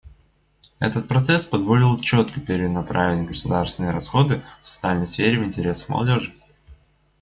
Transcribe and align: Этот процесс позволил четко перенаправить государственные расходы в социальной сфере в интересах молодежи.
Этот 0.79 1.07
процесс 1.07 1.45
позволил 1.45 1.99
четко 1.99 2.41
перенаправить 2.41 3.27
государственные 3.27 3.91
расходы 3.91 4.41
в 4.63 4.67
социальной 4.67 5.05
сфере 5.05 5.39
в 5.39 5.43
интересах 5.43 5.89
молодежи. 5.89 6.33